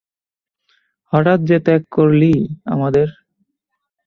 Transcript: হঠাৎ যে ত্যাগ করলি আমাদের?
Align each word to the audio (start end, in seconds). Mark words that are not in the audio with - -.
হঠাৎ 1.13 1.39
যে 1.43 1.57
ত্যাগ 1.59 1.81
করলি 1.91 2.31
আমাদের? 2.65 3.07